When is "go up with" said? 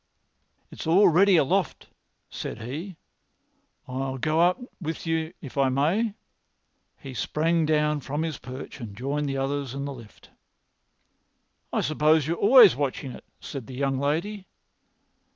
4.17-5.05